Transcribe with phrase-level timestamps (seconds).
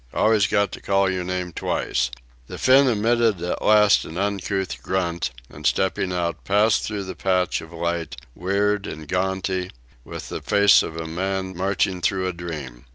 [0.15, 2.09] Always got to call your name twice."
[2.47, 7.61] The Finn emitted at last an uncouth grunt, and, stepping out, passed through the patch
[7.61, 9.69] of light, weird and gaudy,
[10.03, 12.85] with the face of a man marching through a dream.